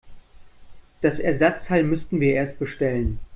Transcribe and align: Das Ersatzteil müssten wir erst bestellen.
Das 1.01 1.19
Ersatzteil 1.19 1.83
müssten 1.83 2.19
wir 2.21 2.33
erst 2.33 2.57
bestellen. 2.57 3.19